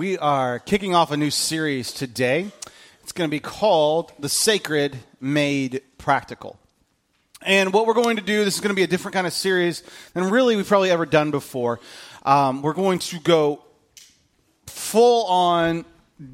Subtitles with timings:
[0.00, 2.50] We are kicking off a new series today.
[3.02, 6.58] It's going to be called The Sacred Made Practical.
[7.42, 9.34] And what we're going to do, this is going to be a different kind of
[9.34, 9.82] series
[10.14, 11.80] than really we've probably ever done before.
[12.22, 13.62] Um, we're going to go
[14.64, 15.84] full on,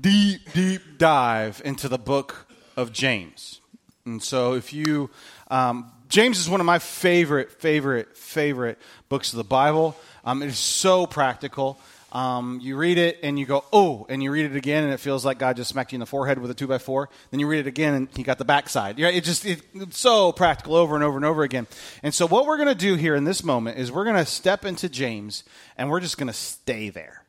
[0.00, 2.46] deep, deep dive into the book
[2.76, 3.60] of James.
[4.04, 5.10] And so if you,
[5.50, 8.78] um, James is one of my favorite, favorite, favorite
[9.08, 9.96] books of the Bible.
[10.24, 11.80] Um, it is so practical.
[12.12, 15.00] Um, you read it and you go, oh, and you read it again and it
[15.00, 17.08] feels like God just smacked you in the forehead with a two by four.
[17.30, 18.98] Then you read it again and he got the backside.
[18.98, 21.66] It just it, it's so practical over and over and over again.
[22.02, 24.24] And so what we're going to do here in this moment is we're going to
[24.24, 25.42] step into James
[25.76, 27.24] and we're just going to stay there.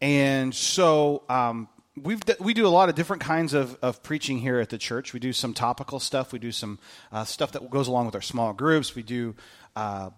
[0.00, 1.68] And so um,
[2.02, 5.12] we've we do a lot of different kinds of, of preaching here at the church.
[5.12, 6.32] We do some topical stuff.
[6.32, 6.78] We do some
[7.12, 8.94] uh, stuff that goes along with our small groups.
[8.94, 9.34] We do.
[9.76, 10.10] Uh,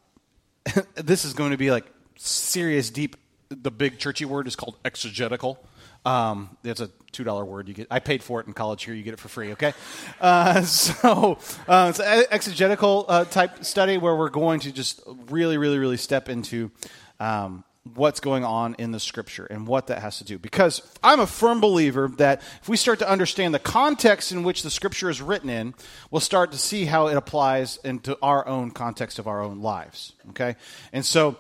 [0.95, 1.85] this is going to be like
[2.17, 3.17] serious, deep
[3.49, 5.59] the big churchy word is called exegetical.
[6.05, 7.67] Um, it's a two dollar word.
[7.69, 7.89] You get.
[7.91, 8.85] I paid for it in college.
[8.85, 9.53] Here, you get it for free.
[9.53, 9.75] Okay,
[10.21, 15.59] uh, so uh, it's an exegetical uh, type study where we're going to just really,
[15.59, 16.71] really, really step into
[17.19, 20.39] um, what's going on in the scripture and what that has to do.
[20.39, 24.63] Because I'm a firm believer that if we start to understand the context in which
[24.63, 25.75] the scripture is written in,
[26.13, 30.13] we'll start to see how it applies into our own context of our own lives.
[30.31, 30.55] Okay,
[30.93, 31.37] and so.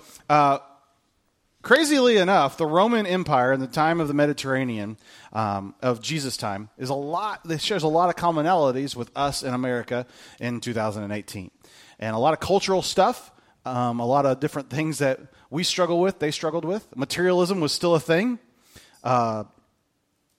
[1.66, 4.96] Crazily enough, the Roman Empire in the time of the Mediterranean,
[5.32, 7.42] um, of Jesus' time, is a lot.
[7.42, 10.06] This shares a lot of commonalities with us in America
[10.38, 11.50] in 2018,
[11.98, 13.32] and a lot of cultural stuff,
[13.64, 15.18] um, a lot of different things that
[15.50, 16.20] we struggle with.
[16.20, 16.86] They struggled with.
[16.96, 18.38] Materialism was still a thing.
[19.02, 19.42] Uh,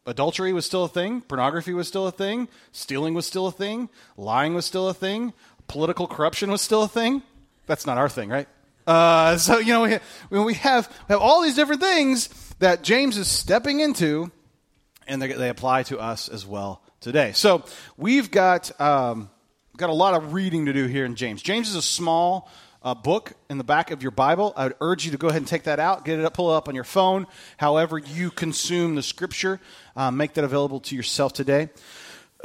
[0.05, 1.19] adultery was still a thing.
[1.19, 2.47] Pornography was still a thing.
[2.71, 3.89] Stealing was still a thing.
[4.15, 5.33] Lying was still a thing.
[5.67, 7.21] Political corruption was still a thing.
[7.65, 8.47] That's not our thing, right?
[8.87, 9.81] Uh, so you know
[10.29, 14.31] we we have we have all these different things that James is stepping into,
[15.07, 17.33] and they, they apply to us as well today.
[17.33, 17.65] So
[17.97, 19.29] we've got um,
[19.75, 21.41] got a lot of reading to do here in James.
[21.41, 22.49] James is a small
[22.81, 24.53] uh, book in the back of your Bible.
[24.55, 26.53] I would urge you to go ahead and take that out, get it up, pull
[26.53, 27.27] it up on your phone.
[27.57, 29.59] However you consume the Scripture,
[29.97, 31.69] uh, make that available to yourself today.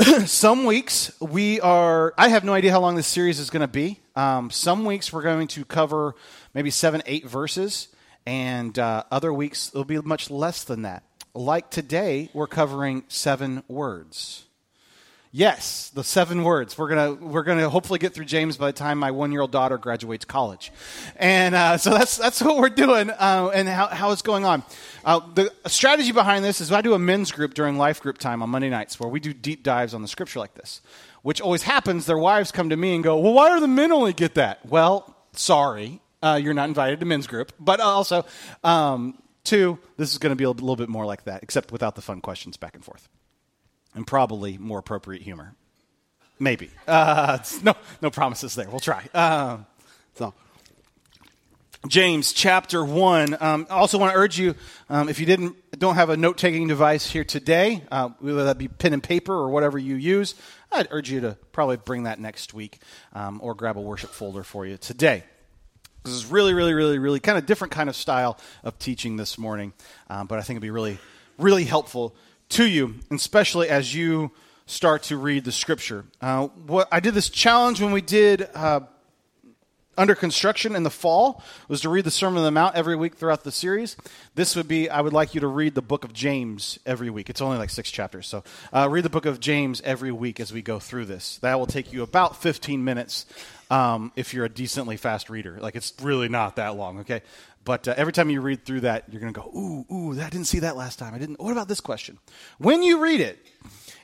[0.26, 3.68] some weeks we are, I have no idea how long this series is going to
[3.68, 4.01] be.
[4.14, 6.14] Um, some weeks we're going to cover
[6.54, 7.88] maybe seven, eight verses,
[8.26, 11.02] and uh, other weeks it'll be much less than that.
[11.34, 14.44] Like today, we're covering seven words.
[15.34, 16.76] Yes, the seven words.
[16.76, 19.50] We're gonna we're gonna hopefully get through James by the time my one year old
[19.50, 20.70] daughter graduates college,
[21.16, 24.62] and uh, so that's that's what we're doing uh, and how, how it's going on.
[25.06, 28.42] Uh, the strategy behind this is I do a men's group during life group time
[28.42, 30.82] on Monday nights where we do deep dives on the scripture like this,
[31.22, 32.06] which always happens.
[32.06, 34.64] Their wives come to me and go, "Well, why do the men only get that?"
[34.66, 38.24] Well, sorry, uh, you're not invited to men's group, but also.
[38.62, 41.94] Um, two, this is going to be a little bit more like that, except without
[41.94, 43.08] the fun questions back and forth
[43.94, 45.54] and probably more appropriate humor.
[46.38, 46.70] Maybe.
[46.86, 48.68] Uh, no, no promises there.
[48.68, 49.06] We'll try.
[49.12, 49.58] Uh,
[50.14, 50.34] so,
[51.88, 53.36] James chapter one.
[53.40, 54.54] Um, I also want to urge you,
[54.88, 58.56] um, if you didn't don't have a note taking device here today, uh, whether that
[58.56, 60.36] be pen and paper or whatever you use,
[60.70, 62.78] I'd urge you to probably bring that next week
[63.14, 65.24] um, or grab a worship folder for you today.
[66.04, 69.36] This is really, really, really, really kind of different kind of style of teaching this
[69.36, 69.72] morning,
[70.08, 70.98] um, but I think it'd be really,
[71.36, 72.14] really helpful
[72.50, 74.30] to you, especially as you
[74.66, 76.04] start to read the scripture.
[76.20, 78.80] Uh, what I did this challenge when we did uh,
[79.96, 83.16] under construction in the fall was to read the Sermon on the Mount every week
[83.16, 83.96] throughout the series.
[84.34, 87.28] This would be I would like you to read the book of James every week.
[87.28, 88.42] It's only like six chapters, so
[88.72, 91.38] uh, read the book of James every week as we go through this.
[91.38, 93.26] That will take you about 15 minutes
[93.70, 95.58] um, if you're a decently fast reader.
[95.60, 97.00] Like it's really not that long.
[97.00, 97.22] Okay,
[97.64, 100.30] but uh, every time you read through that, you're going to go, ooh, ooh, I
[100.30, 101.14] didn't see that last time.
[101.14, 101.40] I didn't.
[101.40, 102.18] What about this question?
[102.58, 103.38] When you read it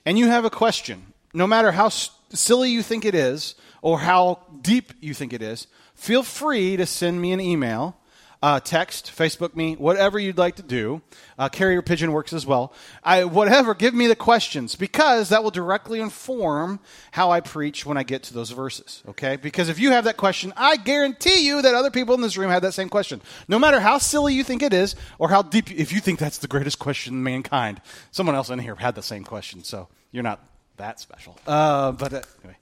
[0.05, 4.41] and you have a question, no matter how silly you think it is or how
[4.61, 7.97] deep you think it is, feel free to send me an email
[8.43, 11.03] uh, text, Facebook me, whatever you'd like to do.
[11.39, 12.73] Uh, carrier pigeon works as well.
[13.03, 16.81] I, whatever, give me the questions because that will directly inform
[17.11, 19.03] how I preach when I get to those verses.
[19.09, 19.37] Okay?
[19.37, 22.51] Because if you have that question, I guarantee you that other people in this room
[22.51, 23.21] had that same question.
[23.49, 26.39] No matter how silly you think it is or how deep, if you think that's
[26.39, 27.81] the greatest question in mankind,
[28.13, 29.65] someone else in here had the same question.
[29.65, 30.41] So you're not
[30.77, 31.37] that special.
[31.47, 32.57] Uh, but uh, anyway,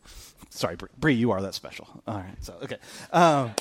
[0.56, 1.86] sorry, Bree, you are that special.
[2.06, 2.36] All right.
[2.40, 2.78] So okay.
[3.12, 3.52] Um,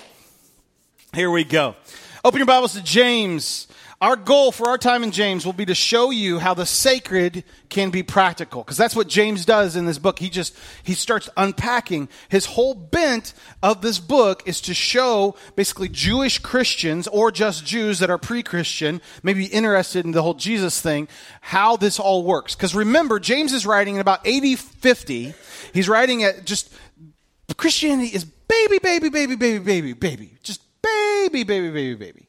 [1.14, 1.76] here we go.
[2.24, 3.68] Open your Bibles to James.
[4.02, 7.46] Our goal for our time in James will be to show you how the sacred
[7.70, 8.62] can be practical.
[8.62, 10.20] Because that's what James does in this book.
[10.20, 10.54] He just,
[10.84, 12.10] he starts unpacking.
[12.28, 13.34] His whole bent
[13.64, 19.02] of this book is to show basically Jewish Christians or just Jews that are pre-Christian,
[19.24, 21.08] maybe interested in the whole Jesus thing,
[21.40, 22.54] how this all works.
[22.54, 25.34] Because remember, James is writing in about 80, 50.
[25.74, 26.70] He's writing at just,
[27.58, 30.38] Christianity is baby, baby, baby, baby, baby, baby.
[30.44, 32.26] Just baby, baby, baby, baby.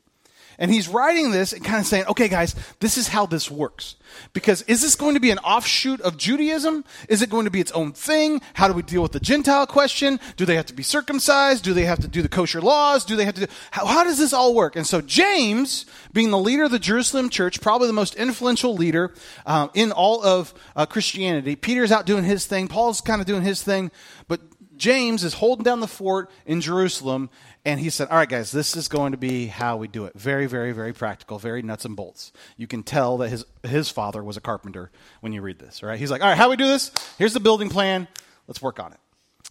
[0.59, 3.97] And he's writing this and kind of saying, okay, guys, this is how this works.
[4.33, 6.85] Because is this going to be an offshoot of Judaism?
[7.09, 8.41] Is it going to be its own thing?
[8.55, 10.19] How do we deal with the Gentile question?
[10.37, 11.63] Do they have to be circumcised?
[11.63, 13.05] Do they have to do the kosher laws?
[13.05, 14.77] Do they have to do, how, how does this all work?
[14.77, 19.13] And so James, being the leader of the Jerusalem church, probably the most influential leader
[19.45, 23.43] um, in all of uh, Christianity, Peter's out doing his thing, Paul's kind of doing
[23.43, 23.91] his thing,
[24.27, 24.41] but
[24.77, 27.31] James is holding down the fort in Jerusalem,
[27.65, 30.15] and he said, All right, guys, this is going to be how we do it.
[30.15, 32.33] Very, very, very practical, very nuts and bolts.
[32.57, 34.91] You can tell that his, his father was a carpenter
[35.21, 35.99] when you read this, right?
[35.99, 36.93] He's like, All right, how we do this?
[37.19, 38.09] Here's the building plan.
[38.47, 38.99] Let's work on it.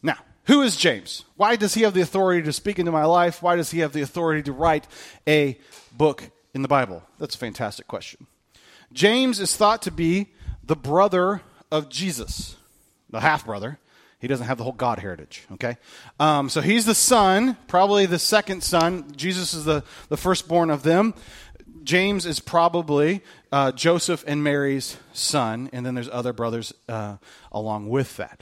[0.02, 1.26] Now, who is James?
[1.36, 3.42] Why does he have the authority to speak into my life?
[3.42, 4.88] Why does he have the authority to write
[5.28, 5.58] a
[5.92, 6.24] book
[6.54, 7.04] in the Bible?
[7.18, 8.28] That's a fantastic question.
[8.94, 10.28] James is thought to be
[10.64, 11.42] the brother
[11.72, 12.56] of Jesus,
[13.10, 13.80] the half brother
[14.20, 15.78] he doesn't have the whole God heritage, okay?
[16.20, 19.12] Um, so he's the son, probably the second son.
[19.16, 21.14] Jesus is the, the firstborn of them.
[21.84, 23.22] James is probably
[23.52, 27.18] uh, Joseph and Mary's son, and then there's other brothers uh,
[27.52, 28.42] along with that.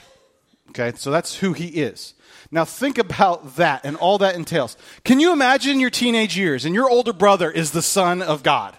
[0.69, 2.13] Okay, so that's who he is.
[2.49, 4.77] Now think about that and all that entails.
[5.03, 8.75] Can you imagine your teenage years and your older brother is the son of God?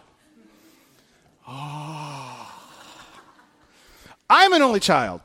[1.47, 2.53] Oh.
[4.31, 5.21] I'm an only child.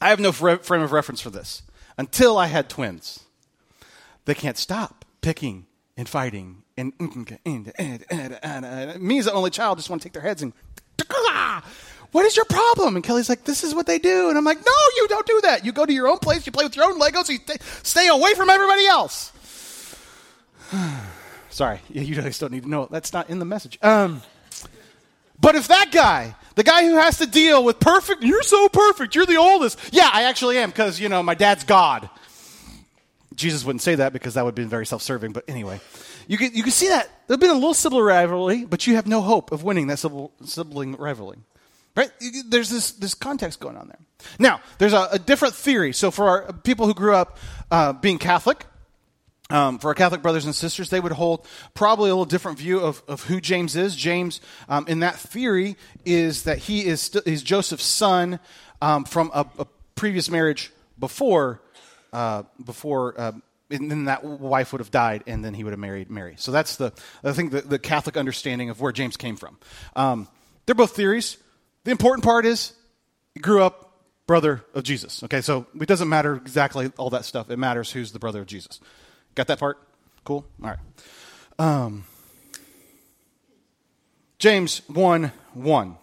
[0.00, 1.62] I have no frame of reference for this
[1.96, 3.20] until I had twins.
[4.24, 5.66] They can't stop picking
[5.96, 6.62] and fighting.
[6.76, 7.08] And me
[9.18, 10.52] as the only child just want to take their heads and
[12.12, 12.96] what is your problem?
[12.96, 14.28] And Kelly's like, this is what they do.
[14.28, 15.64] And I'm like, no, you don't do that.
[15.64, 17.38] You go to your own place, you play with your own Legos, you
[17.82, 19.32] stay away from everybody else.
[21.50, 22.88] Sorry, you guys don't need to know.
[22.90, 23.78] That's not in the message.
[23.82, 24.22] Um,
[25.40, 29.14] but if that guy the guy who has to deal with perfect, you're so perfect,
[29.14, 29.78] you're the oldest.
[29.92, 32.10] Yeah, I actually am because, you know, my dad's God.
[33.36, 35.80] Jesus wouldn't say that because that would have been very self serving, but anyway.
[36.26, 37.08] You can, you can see that.
[37.28, 40.00] There have been a little sibling rivalry, but you have no hope of winning that
[40.00, 41.38] sibling rivalry.
[41.94, 42.10] Right?
[42.48, 44.00] There's this, this context going on there.
[44.40, 45.92] Now, there's a, a different theory.
[45.92, 47.38] So, for our people who grew up
[47.70, 48.66] uh, being Catholic,
[49.50, 52.80] um, for our Catholic brothers and sisters, they would hold probably a little different view
[52.80, 53.96] of, of who James is.
[53.96, 58.40] James, um, in that theory, is that he is, st- Joseph's son
[58.82, 61.60] um, from a, a, previous marriage before,
[62.12, 63.32] uh, before uh,
[63.70, 66.34] and then that wife would have died, and then he would have married Mary.
[66.38, 66.92] So that's the,
[67.22, 69.58] I think, the, the Catholic understanding of where James came from.
[69.94, 70.28] Um,
[70.66, 71.36] they're both theories.
[71.84, 72.72] The important part is
[73.34, 73.88] he grew up
[74.26, 75.22] brother of Jesus.
[75.24, 77.50] Okay, so it doesn't matter exactly all that stuff.
[77.50, 78.80] It matters who's the brother of Jesus.
[79.38, 79.78] Got that part?
[80.24, 80.44] Cool?
[80.60, 80.78] All right.
[81.60, 82.02] Um,
[84.40, 85.96] James 1 1.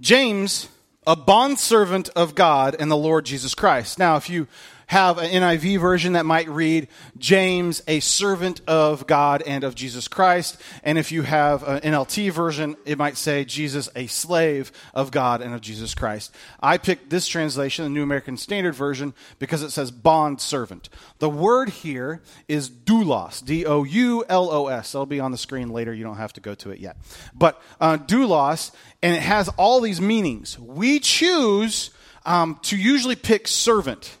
[0.00, 0.68] James,
[1.06, 4.00] a bondservant of God and the Lord Jesus Christ.
[4.00, 4.48] Now, if you
[4.86, 6.86] have an NIV version that might read
[7.18, 10.60] James, a servant of God and of Jesus Christ.
[10.84, 15.42] And if you have an NLT version, it might say Jesus, a slave of God
[15.42, 16.32] and of Jesus Christ.
[16.60, 20.88] I picked this translation, the New American Standard Version, because it says bond servant.
[21.18, 24.94] The word here is doulos, D O U L O S.
[24.94, 25.92] It'll be on the screen later.
[25.92, 26.96] You don't have to go to it yet.
[27.34, 28.70] But uh, doulos,
[29.02, 30.58] and it has all these meanings.
[30.58, 31.90] We choose
[32.24, 34.18] um, to usually pick servant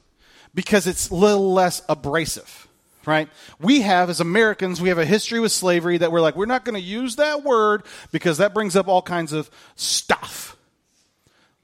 [0.56, 2.66] because it's a little less abrasive,
[3.04, 3.28] right?
[3.60, 6.64] We have, as Americans, we have a history with slavery that we're like, we're not
[6.64, 10.56] going to use that word because that brings up all kinds of stuff.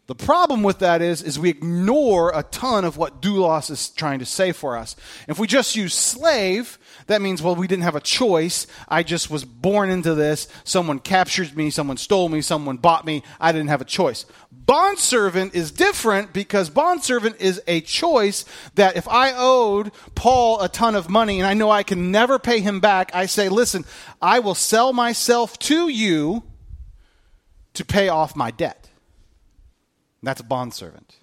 [0.08, 4.18] The problem with that is, is we ignore a ton of what doulos is trying
[4.18, 4.94] to say for us.
[5.26, 8.66] If we just use slave, that means, well, we didn't have a choice.
[8.88, 10.48] I just was born into this.
[10.64, 11.70] Someone captured me.
[11.70, 12.42] Someone stole me.
[12.42, 13.22] Someone bought me.
[13.40, 14.26] I didn't have a choice.
[14.64, 18.44] Bondservant is different because bondservant is a choice
[18.76, 22.38] that if I owed Paul a ton of money and I know I can never
[22.38, 23.84] pay him back, I say, listen,
[24.20, 26.44] I will sell myself to you
[27.74, 28.88] to pay off my debt.
[30.22, 31.16] That's a bondservant.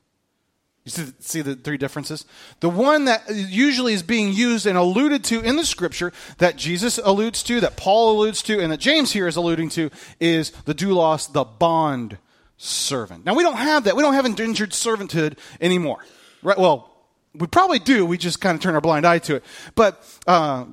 [0.83, 2.25] You see, see the three differences?
[2.59, 6.97] The one that usually is being used and alluded to in the scripture that Jesus
[6.97, 10.75] alludes to, that Paul alludes to, and that James here is alluding to is the
[10.75, 12.17] doulos, the bond
[12.59, 13.25] servant.
[13.25, 13.95] Now, we don't have that.
[13.95, 16.05] We don't have indentured servanthood anymore.
[16.43, 16.57] Right?
[16.57, 16.91] Well,
[17.33, 18.05] we probably do.
[18.05, 19.43] We just kind of turn our blind eye to it.
[19.75, 20.65] But uh,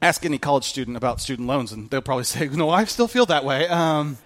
[0.00, 3.26] ask any college student about student loans, and they'll probably say, "No, I still feel
[3.26, 4.18] that way." Um,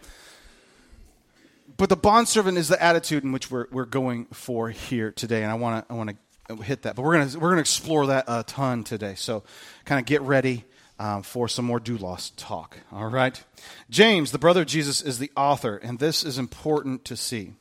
[1.76, 5.52] but the bondservant is the attitude in which we're, we're going for here today, and
[5.52, 6.10] I want to I want
[6.48, 6.96] to hit that.
[6.96, 9.14] But we're gonna we're gonna explore that a ton today.
[9.14, 9.44] So,
[9.84, 10.64] kind of get ready
[10.98, 12.78] um, for some more doulos talk.
[12.92, 13.42] All right,
[13.90, 17.54] James, the brother of Jesus, is the author, and this is important to see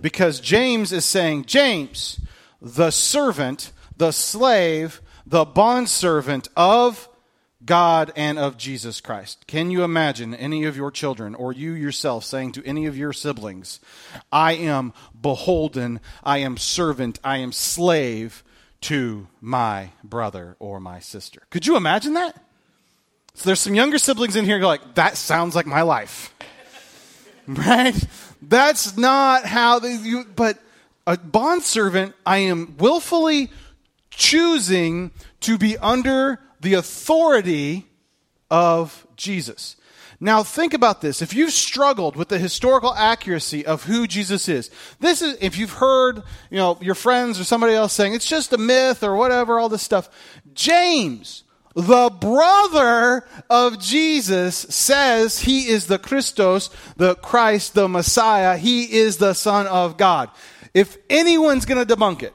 [0.00, 2.20] because James is saying, James,
[2.60, 7.08] the servant, the slave, the bondservant of
[7.64, 9.46] God and of Jesus Christ.
[9.46, 13.12] Can you imagine any of your children or you yourself saying to any of your
[13.12, 13.80] siblings,
[14.30, 18.44] I am beholden, I am servant, I am slave
[18.82, 21.42] to my brother or my sister?
[21.50, 22.42] Could you imagine that?
[23.34, 26.34] So there's some younger siblings in here like, that sounds like my life.
[27.46, 27.96] right?
[28.42, 30.58] That's not how they, you, but
[31.06, 33.50] a bondservant, I am willfully
[34.10, 37.86] choosing to be under the authority
[38.50, 39.76] of Jesus.
[40.20, 41.22] Now think about this.
[41.22, 45.74] If you've struggled with the historical accuracy of who Jesus is, this is if you've
[45.74, 49.60] heard, you know, your friends or somebody else saying it's just a myth or whatever,
[49.60, 50.10] all this stuff.
[50.54, 51.44] James,
[51.76, 58.56] the brother of Jesus, says he is the Christos, the Christ, the Messiah.
[58.56, 60.30] He is the Son of God.
[60.74, 62.34] If anyone's going to debunk it,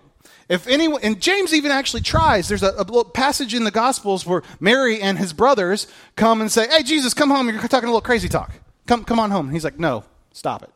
[0.53, 4.43] if anyone, and James even actually tries, there's a, a, passage in the Gospels where
[4.59, 7.49] Mary and his brothers come and say, Hey, Jesus, come home.
[7.49, 8.51] You're talking a little crazy talk.
[8.85, 9.47] Come, come on home.
[9.47, 10.69] And he's like, No, stop it.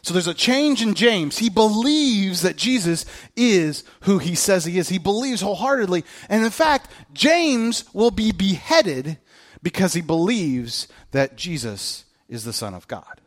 [0.00, 1.38] So there's a change in James.
[1.38, 3.04] He believes that Jesus
[3.36, 4.88] is who he says he is.
[4.88, 6.04] He believes wholeheartedly.
[6.28, 9.18] And in fact, James will be beheaded
[9.62, 13.20] because he believes that Jesus is the Son of God.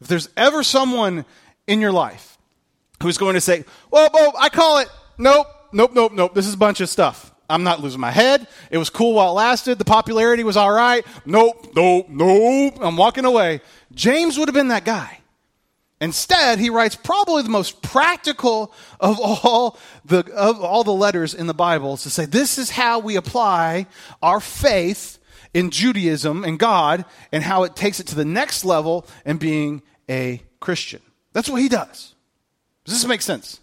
[0.00, 1.24] If there's ever someone
[1.66, 2.33] in your life
[3.04, 6.34] who's going to say, well, well, I call it, nope, nope, nope, nope.
[6.34, 7.32] This is a bunch of stuff.
[7.48, 8.48] I'm not losing my head.
[8.70, 9.78] It was cool while it lasted.
[9.78, 11.06] The popularity was all right.
[11.26, 12.78] Nope, nope, nope.
[12.80, 13.60] I'm walking away.
[13.92, 15.20] James would have been that guy.
[16.00, 21.46] Instead, he writes probably the most practical of all the, of all the letters in
[21.46, 23.86] the Bible to say this is how we apply
[24.22, 25.18] our faith
[25.52, 29.82] in Judaism and God and how it takes it to the next level and being
[30.08, 31.00] a Christian.
[31.34, 32.13] That's what he does.
[32.84, 33.60] Does this make sense?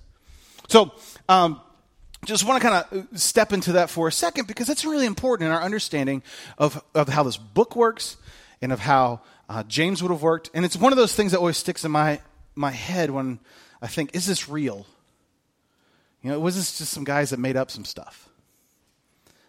[0.68, 0.92] So,
[1.30, 1.62] um,
[2.26, 5.48] just want to kind of step into that for a second because that's really important
[5.48, 6.22] in our understanding
[6.58, 8.18] of, of how this book works
[8.62, 10.50] and of how uh, James would have worked.
[10.54, 12.22] And it's one of those things that always sticks in my,
[12.56, 13.40] my head when
[13.82, 14.86] I think, is this real?
[16.22, 18.30] You know, was this just some guys that made up some stuff?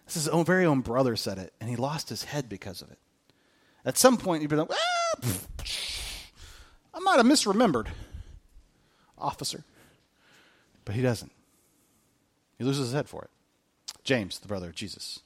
[0.05, 2.81] This is his own very own brother said it, and he lost his head because
[2.81, 2.97] of it.
[3.85, 5.19] At some point, you'd be like, ah,
[6.95, 7.87] I might have misremembered
[9.23, 9.63] officer.
[10.85, 11.31] But he doesn't.
[12.57, 13.29] He loses his head for it.
[14.03, 15.19] James, the brother of Jesus.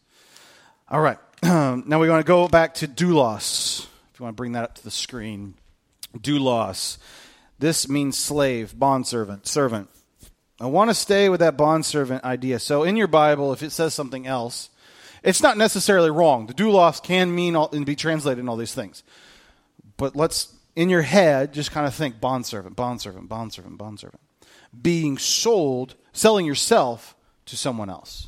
[0.89, 1.17] All right.
[1.43, 3.85] now we want to go back to doulos.
[4.13, 5.55] If you want to bring that up to the screen.
[6.17, 6.97] Doulos.
[7.59, 9.89] This means slave, bondservant, servant.
[10.59, 12.59] I want to stay with that bondservant idea.
[12.59, 14.69] So in your Bible, if it says something else,
[15.23, 16.47] it's not necessarily wrong.
[16.47, 19.03] The doulos can mean all, and be translated in all these things.
[19.97, 24.21] But let's in your head, just kind of think bondservant, bondservant, bondservant, bondservant.
[24.79, 27.15] Being sold, selling yourself
[27.47, 28.27] to someone else.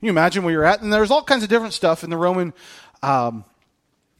[0.00, 0.82] Can you imagine where you're at?
[0.82, 2.52] And there's all kinds of different stuff in the Roman
[3.00, 3.44] um,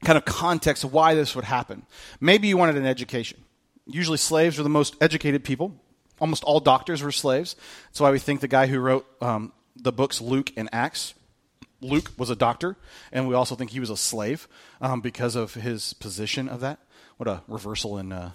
[0.04, 1.84] kind of context of why this would happen.
[2.20, 3.42] Maybe you wanted an education.
[3.86, 5.74] Usually, slaves were the most educated people.
[6.20, 7.56] Almost all doctors were slaves.
[7.86, 11.14] That's why we think the guy who wrote um, the books Luke and Acts
[11.80, 12.76] Luke was a doctor,
[13.12, 14.48] and we also think he was a slave
[14.80, 16.80] um, because of his position of that
[17.18, 18.30] what a reversal in uh,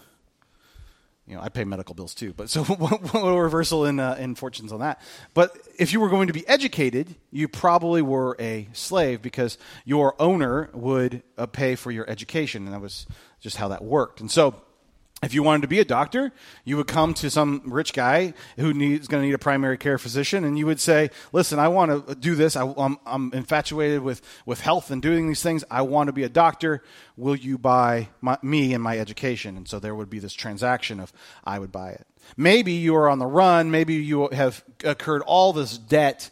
[1.25, 4.35] you know I pay medical bills too, but so what, a reversal in uh, in
[4.35, 5.01] fortunes on that.
[5.33, 10.15] But if you were going to be educated, you probably were a slave because your
[10.21, 13.07] owner would uh, pay for your education, and that was
[13.39, 14.19] just how that worked.
[14.19, 14.61] And so
[15.23, 16.33] if you wanted to be a doctor,
[16.65, 19.97] you would come to some rich guy who needs, going to need a primary care
[19.97, 22.55] physician, and you would say, "Listen, I want to do this.
[22.55, 25.63] I, am I'm infatuated with, with health and doing these things.
[25.71, 26.83] I want to be a doctor.
[27.15, 30.99] Will you buy my, me and my education?" And so there would be this transaction
[30.99, 31.13] of
[31.45, 32.05] I would buy it.
[32.35, 33.71] Maybe you are on the run.
[33.71, 36.31] Maybe you have incurred all this debt,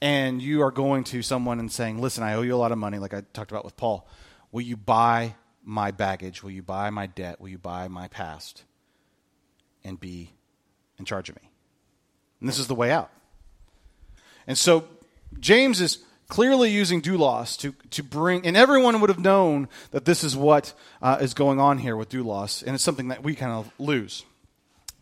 [0.00, 2.78] and you are going to someone and saying, "Listen, I owe you a lot of
[2.78, 4.08] money," like I talked about with Paul.
[4.50, 6.42] Will you buy my baggage?
[6.42, 7.40] Will you buy my debt?
[7.40, 8.64] Will you buy my past
[9.84, 10.32] and be
[10.98, 11.50] in charge of me?
[12.40, 13.10] And this is the way out.
[14.46, 14.88] And so
[15.38, 20.24] James is clearly using doulos to, to bring, and everyone would have known that this
[20.24, 23.52] is what uh, is going on here with doulos, and it's something that we kind
[23.52, 24.24] of lose.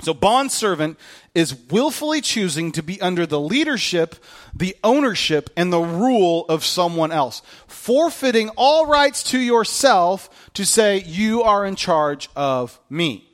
[0.02, 0.98] So, bondservant
[1.34, 4.16] is willfully choosing to be under the leadership,
[4.54, 10.98] the ownership, and the rule of someone else, forfeiting all rights to yourself to say,
[10.98, 13.26] You are in charge of me.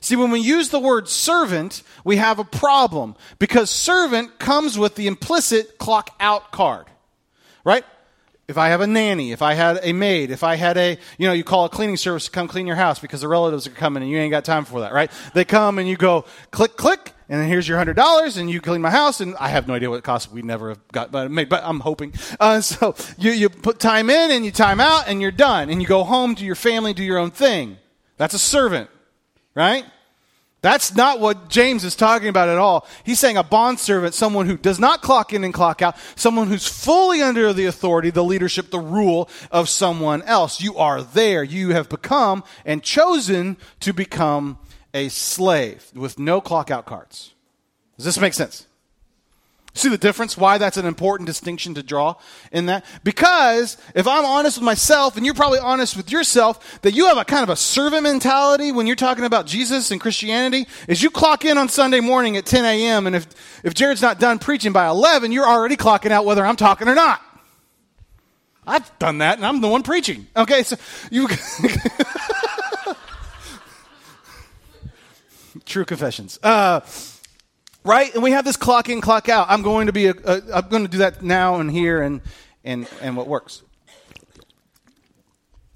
[0.00, 4.96] See, when we use the word servant, we have a problem because servant comes with
[4.96, 6.86] the implicit clock out card,
[7.64, 7.84] right?
[8.46, 11.26] If I have a nanny, if I had a maid, if I had a, you
[11.26, 13.70] know, you call a cleaning service to come clean your house because the relatives are
[13.70, 15.10] coming and you ain't got time for that, right?
[15.32, 18.60] They come and you go click, click, and then here's your hundred dollars and you
[18.60, 20.30] clean my house and I have no idea what it costs.
[20.30, 22.12] We never have got, but, but I'm hoping.
[22.38, 25.80] Uh, so you, you put time in and you time out and you're done and
[25.80, 27.78] you go home to your family, do your own thing.
[28.18, 28.90] That's a servant,
[29.54, 29.84] right?
[30.64, 32.86] That's not what James is talking about at all.
[33.04, 36.66] He's saying a bondservant, someone who does not clock in and clock out, someone who's
[36.66, 40.62] fully under the authority, the leadership, the rule of someone else.
[40.62, 41.44] You are there.
[41.44, 44.58] You have become and chosen to become
[44.94, 47.34] a slave with no clock out cards.
[47.98, 48.66] Does this make sense?
[49.76, 50.36] See the difference?
[50.36, 52.14] Why that's an important distinction to draw
[52.52, 52.84] in that?
[53.02, 57.18] Because if I'm honest with myself, and you're probably honest with yourself, that you have
[57.18, 61.10] a kind of a servant mentality when you're talking about Jesus and Christianity, is you
[61.10, 63.26] clock in on Sunday morning at 10 a.m., and if,
[63.64, 66.94] if Jared's not done preaching by 11, you're already clocking out whether I'm talking or
[66.94, 67.20] not.
[68.64, 70.28] I've done that, and I'm the one preaching.
[70.36, 70.76] Okay, so
[71.10, 71.26] you.
[75.64, 76.38] True confessions.
[76.42, 76.80] Uh,
[77.84, 78.12] right?
[78.14, 79.46] And we have this clock in, clock out.
[79.48, 82.20] I'm going to be a, a I'm going to do that now and here and
[82.64, 83.62] and and what works.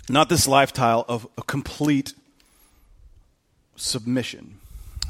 [0.09, 2.15] Not this lifestyle of a complete
[3.77, 4.59] submission.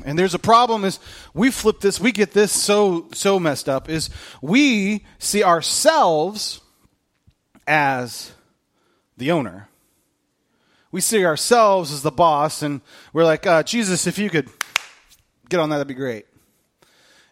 [0.05, 1.01] And there's a problem is
[1.35, 4.11] we flip this, we get this so so messed up is
[4.43, 6.61] we see ourselves
[7.67, 8.33] as
[9.17, 9.69] the owner.
[10.91, 12.81] We see ourselves as the boss, and
[13.13, 14.49] we're like, uh, Jesus, if you could
[15.51, 16.25] get on that, that'd be great.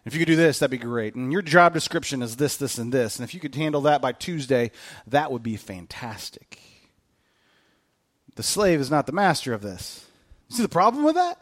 [0.07, 1.15] If you could do this, that'd be great.
[1.15, 3.17] And your job description is this, this, and this.
[3.17, 4.71] And if you could handle that by Tuesday,
[5.07, 6.59] that would be fantastic.
[8.35, 10.05] The slave is not the master of this.
[10.47, 11.37] See the problem with that?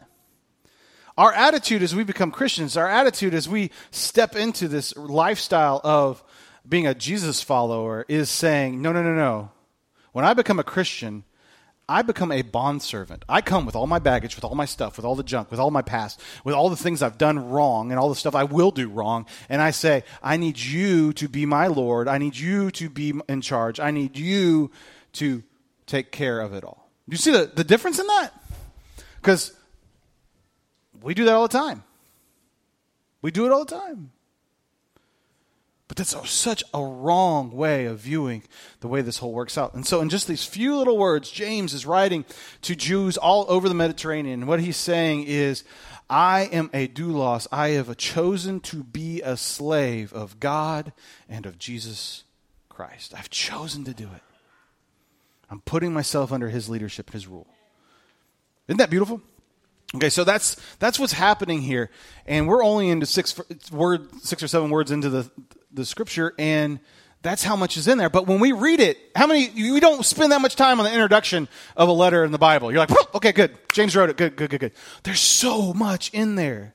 [1.16, 6.24] Our attitude as we become Christians, our attitude as we step into this lifestyle of
[6.68, 9.52] being a Jesus follower is saying, no, no, no, no.
[10.10, 11.22] When I become a Christian,
[11.88, 13.24] I become a bondservant.
[13.28, 15.60] I come with all my baggage, with all my stuff, with all the junk, with
[15.60, 18.42] all my past, with all the things I've done wrong and all the stuff I
[18.42, 19.26] will do wrong.
[19.48, 22.08] And I say, I need you to be my Lord.
[22.08, 23.78] I need you to be in charge.
[23.78, 24.72] I need you
[25.14, 25.44] to
[25.86, 26.90] take care of it all.
[27.08, 28.30] Do you see the, the difference in that?
[29.20, 29.52] Because
[31.00, 31.84] we do that all the time.
[33.22, 34.10] We do it all the time.
[35.88, 38.42] But that's such a wrong way of viewing
[38.80, 39.74] the way this whole works out.
[39.74, 42.24] And so, in just these few little words, James is writing
[42.62, 44.46] to Jews all over the Mediterranean.
[44.46, 45.62] What he's saying is,
[46.10, 47.46] I am a doulos.
[47.52, 50.92] I have chosen to be a slave of God
[51.28, 52.24] and of Jesus
[52.68, 53.14] Christ.
[53.16, 54.22] I've chosen to do it.
[55.48, 57.46] I'm putting myself under his leadership, his rule.
[58.68, 59.22] Isn't that beautiful?
[59.94, 61.90] Okay, so that's that's what's happening here,
[62.26, 65.30] and we're only into six word, six or seven words into the
[65.76, 66.80] the scripture, and
[67.22, 68.10] that's how much is in there.
[68.10, 70.92] But when we read it, how many, we don't spend that much time on the
[70.92, 72.70] introduction of a letter in the Bible.
[72.70, 73.56] You're like, okay, good.
[73.72, 74.16] James wrote it.
[74.16, 74.72] Good, good, good, good.
[75.02, 76.74] There's so much in there.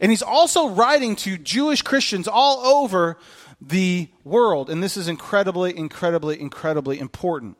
[0.00, 3.18] And he's also writing to Jewish Christians all over
[3.60, 4.70] the world.
[4.70, 7.56] And this is incredibly, incredibly, incredibly important.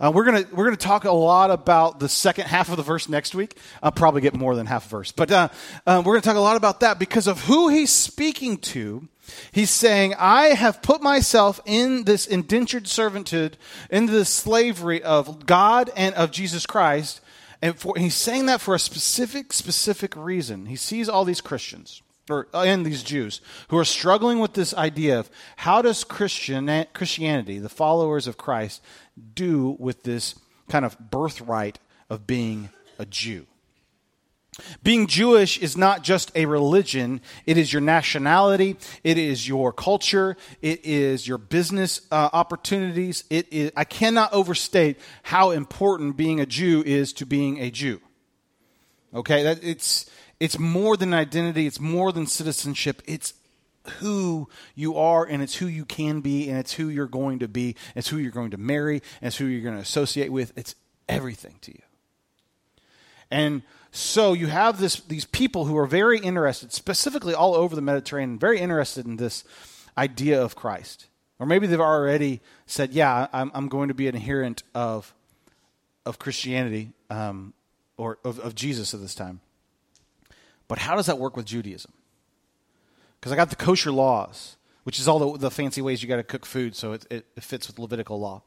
[0.00, 3.08] Uh, we're gonna we're gonna talk a lot about the second half of the verse
[3.08, 3.56] next week.
[3.82, 5.48] I'll probably get more than half a verse, but uh,
[5.86, 9.08] uh, we're gonna talk a lot about that because of who he's speaking to.
[9.52, 13.56] He's saying, "I have put myself in this indentured servitude,
[13.90, 17.20] into the slavery of God and of Jesus Christ."
[17.60, 20.66] And, for, he's saying that for a specific, specific reason.
[20.66, 24.74] He sees all these Christians or uh, and these Jews who are struggling with this
[24.74, 28.82] idea of how does Christian Christianity, the followers of Christ,
[29.34, 30.34] do with this
[30.68, 31.78] kind of birthright
[32.10, 33.46] of being a Jew.
[34.82, 40.36] Being Jewish is not just a religion, it is your nationality, it is your culture,
[40.62, 43.24] it is your business uh, opportunities.
[43.30, 48.00] It is, I cannot overstate how important being a Jew is to being a Jew.
[49.14, 53.34] Okay, that it's it's more than identity, it's more than citizenship, it's
[54.00, 57.48] who you are and it's who you can be and it's who you're going to
[57.48, 57.74] be.
[57.94, 60.52] It's who you're going to marry and it's who you're going to associate with.
[60.56, 60.74] It's
[61.08, 61.82] everything to you.
[63.30, 67.82] And so you have this these people who are very interested, specifically all over the
[67.82, 69.44] Mediterranean, very interested in this
[69.96, 71.06] idea of Christ.
[71.38, 75.14] Or maybe they've already said, "Yeah, I'm, I'm going to be an adherent of
[76.04, 77.54] of Christianity um,
[77.96, 79.40] or of, of Jesus at this time."
[80.66, 81.92] But how does that work with Judaism?
[83.18, 86.16] Because I got the kosher laws, which is all the, the fancy ways you got
[86.16, 88.42] to cook food so it, it, it fits with Levitical law.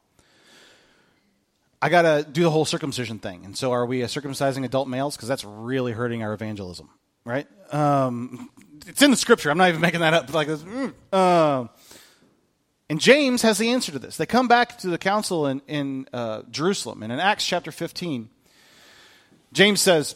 [1.81, 3.43] I got to do the whole circumcision thing.
[3.43, 5.15] And so are we circumcising adult males?
[5.15, 6.89] Because that's really hurting our evangelism,
[7.25, 7.47] right?
[7.71, 8.49] Um,
[8.85, 9.49] it's in the scripture.
[9.49, 10.47] I'm not even making that up like.
[10.47, 11.67] Mm, uh,
[12.89, 14.17] and James has the answer to this.
[14.17, 17.03] They come back to the council in, in uh, Jerusalem.
[17.03, 18.29] And in Acts chapter 15,
[19.53, 20.15] James says,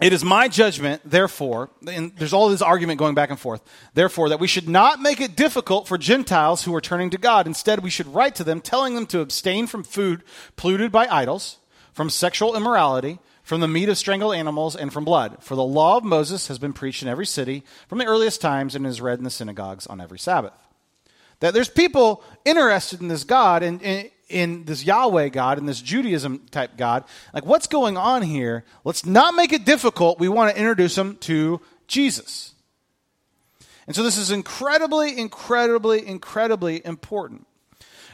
[0.00, 3.62] it is my judgment, therefore, and there's all this argument going back and forth,
[3.94, 7.48] therefore, that we should not make it difficult for Gentiles who are turning to God.
[7.48, 10.22] Instead, we should write to them, telling them to abstain from food
[10.54, 11.58] polluted by idols,
[11.92, 15.38] from sexual immorality, from the meat of strangled animals, and from blood.
[15.40, 18.76] For the law of Moses has been preached in every city from the earliest times
[18.76, 20.52] and is read in the synagogues on every Sabbath.
[21.40, 25.80] That there's people interested in this God, and, and in this Yahweh God, in this
[25.80, 27.04] Judaism type God.
[27.32, 28.64] Like, what's going on here?
[28.84, 30.18] Let's not make it difficult.
[30.18, 32.54] We want to introduce them to Jesus.
[33.86, 37.46] And so, this is incredibly, incredibly, incredibly important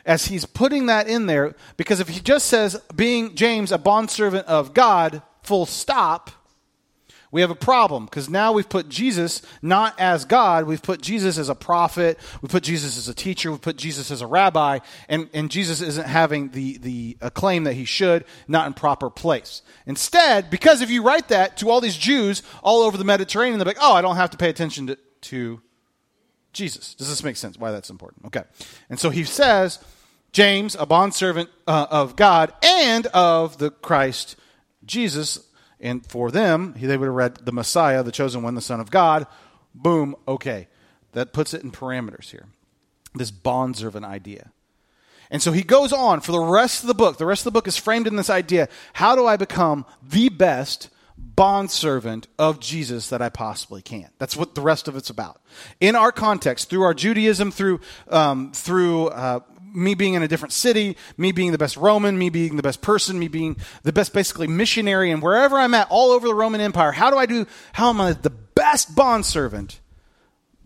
[0.06, 4.46] as he's putting that in there, because if he just says, being James a bondservant
[4.46, 6.30] of God, full stop,
[7.34, 11.36] we have a problem because now we've put Jesus not as God, we've put Jesus
[11.36, 14.78] as a prophet, we put Jesus as a teacher, we put Jesus as a rabbi,
[15.08, 19.62] and, and Jesus isn't having the, the acclaim that he should, not in proper place.
[19.84, 23.66] Instead, because if you write that to all these Jews all over the Mediterranean, they're
[23.66, 25.60] like, oh, I don't have to pay attention to, to
[26.52, 26.94] Jesus.
[26.94, 27.58] Does this make sense?
[27.58, 28.26] Why that's important?
[28.26, 28.44] Okay.
[28.88, 29.80] And so he says,
[30.30, 34.36] James, a bondservant uh, of God and of the Christ
[34.86, 35.40] Jesus,
[35.84, 38.90] and for them, they would have read the Messiah, the chosen one, the Son of
[38.90, 39.26] God.
[39.74, 40.66] Boom, okay.
[41.12, 42.46] That puts it in parameters here.
[43.14, 44.50] This bondservant idea.
[45.30, 47.18] And so he goes on for the rest of the book.
[47.18, 50.30] The rest of the book is framed in this idea how do I become the
[50.30, 54.08] best bondservant of Jesus that I possibly can?
[54.18, 55.42] That's what the rest of it's about.
[55.80, 59.40] In our context, through our Judaism, through, um, through uh,
[59.74, 62.80] me being in a different city, me being the best Roman, me being the best
[62.80, 66.60] person, me being the best basically missionary, and wherever I'm at, all over the Roman
[66.60, 69.80] Empire, how do I do, how am I the best bondservant?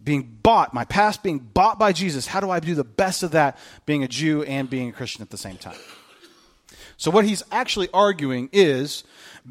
[0.02, 3.32] Being bought, my past being bought by Jesus, how do I do the best of
[3.32, 5.76] that being a Jew and being a Christian at the same time?
[6.96, 9.04] So, what he's actually arguing is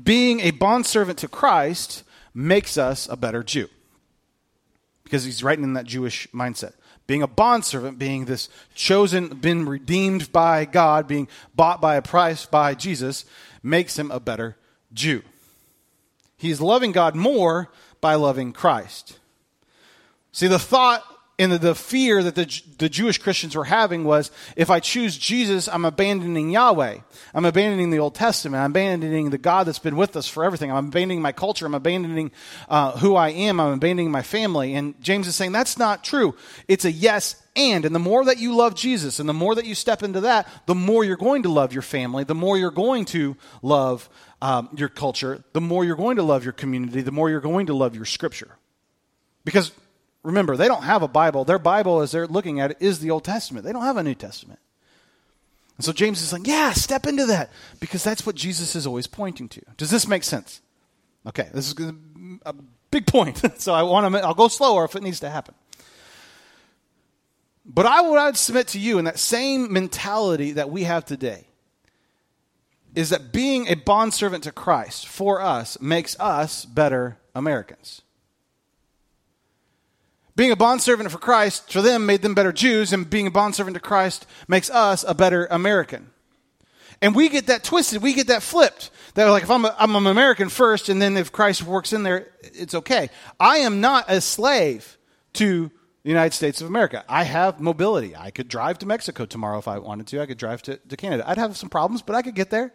[0.03, 3.69] being a bondservant to Christ makes us a better Jew.
[5.03, 6.73] Because he's writing in that Jewish mindset
[7.07, 12.45] being a bondservant, being this chosen, been redeemed by God, being bought by a price
[12.45, 13.25] by Jesus,
[13.63, 14.57] makes him a better
[14.93, 15.23] Jew.
[16.37, 19.19] He's loving God more by loving Christ.
[20.31, 21.03] See, the thought
[21.39, 25.15] and the, the fear that the, the Jewish Christians were having was if I choose
[25.15, 26.97] Jesus, I'm abandoning Yahweh.
[27.33, 28.63] I'm abandoning the Old Testament.
[28.63, 30.71] I'm abandoning the God that's been with us for everything.
[30.71, 31.67] I'm abandoning my culture.
[31.67, 32.31] I'm abandoning
[32.69, 33.59] uh, who I am.
[33.59, 34.73] I'm abandoning my family.
[34.73, 36.33] And James is saying that's not true.
[36.67, 37.85] It's a yes and.
[37.85, 40.47] And the more that you love Jesus and the more that you step into that,
[40.65, 44.09] the more you're going to love your family, the more you're going to love
[44.41, 47.67] um, your culture, the more you're going to love your community, the more you're going
[47.67, 48.57] to love your scripture.
[49.45, 49.71] Because
[50.27, 51.45] Remember, they don't have a Bible.
[51.45, 53.65] Their Bible, as they're looking at it, is the Old Testament.
[53.65, 54.59] They don't have a New Testament.
[55.77, 59.07] And so James is like, yeah, step into that because that's what Jesus is always
[59.07, 59.61] pointing to.
[59.77, 60.59] Does this make sense?
[61.25, 61.91] Okay, this is
[62.45, 62.55] a
[62.91, 63.41] big point.
[63.61, 65.55] so I want to, I'll go slower if it needs to happen.
[67.65, 71.05] But I would, I would submit to you in that same mentality that we have
[71.05, 71.45] today
[72.95, 78.01] is that being a bondservant to Christ for us makes us better Americans.
[80.37, 83.73] Being a bondservant for Christ, for them, made them better Jews, and being a bondservant
[83.73, 86.11] to Christ makes us a better American.
[87.01, 88.03] And we get that twisted.
[88.03, 88.91] We get that flipped.
[89.15, 92.03] That like, if I'm, a, I'm an American first, and then if Christ works in
[92.03, 93.09] there, it's okay.
[93.39, 94.99] I am not a slave
[95.33, 95.71] to
[96.03, 97.03] the United States of America.
[97.09, 98.15] I have mobility.
[98.15, 100.21] I could drive to Mexico tomorrow if I wanted to.
[100.21, 101.27] I could drive to, to Canada.
[101.27, 102.71] I'd have some problems, but I could get there.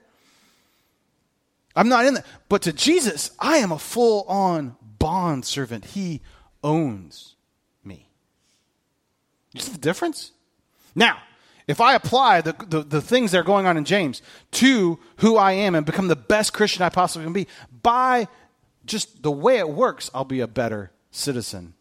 [1.77, 2.27] I'm not in that.
[2.49, 5.85] But to Jesus, I am a full on bond servant.
[5.85, 6.23] He
[6.65, 7.32] owns
[9.53, 10.33] you see the difference?
[10.95, 11.19] Now,
[11.67, 14.21] if I apply the, the, the, things that are going on in James
[14.53, 17.47] to who I am and become the best Christian I possibly can be,
[17.83, 18.29] by
[18.85, 21.75] just the way it works, I'll be a better citizen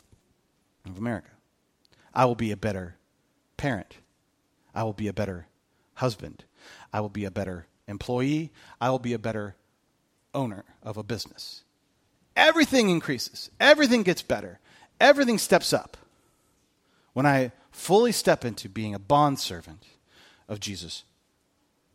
[0.86, 1.30] of America.
[2.14, 2.96] I will be a better
[3.58, 3.98] parent.
[4.76, 5.48] I will be a better
[5.96, 6.44] husband.
[6.94, 8.52] I will be a better employee.
[8.80, 9.56] I will be a better
[10.34, 11.64] owner of a business.
[12.36, 14.60] Everything increases, everything gets better,
[15.00, 15.98] everything steps up
[17.14, 19.86] when I fully step into being a bondservant
[20.48, 21.04] of Jesus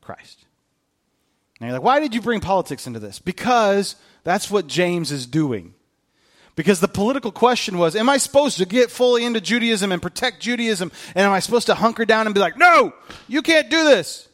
[0.00, 0.46] Christ.
[1.60, 3.18] Now you're like, why did you bring politics into this?
[3.18, 5.74] Because that's what James is doing.
[6.54, 10.40] Because the political question was, am I supposed to get fully into Judaism and protect
[10.40, 10.90] Judaism?
[11.14, 12.94] And am I supposed to hunker down and be like, no,
[13.28, 14.26] you can't do this?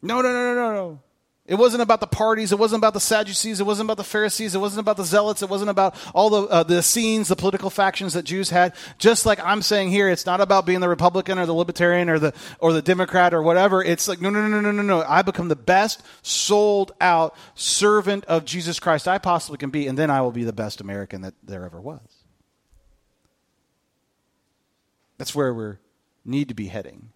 [0.00, 1.00] No, no, no, no, no, no.
[1.46, 2.52] It wasn't about the parties.
[2.52, 3.60] It wasn't about the Sadducees.
[3.60, 4.54] It wasn't about the Pharisees.
[4.54, 5.42] It wasn't about the Zealots.
[5.42, 8.74] It wasn't about all the, uh, the Essenes, the political factions that Jews had.
[8.96, 12.18] Just like I'm saying here, it's not about being the Republican or the Libertarian or
[12.18, 13.84] the, or the Democrat or whatever.
[13.84, 15.04] It's like, no, no, no, no, no, no.
[15.06, 19.98] I become the best sold out servant of Jesus Christ I possibly can be, and
[19.98, 22.00] then I will be the best American that there ever was.
[25.18, 25.74] That's where we
[26.24, 27.10] need to be heading.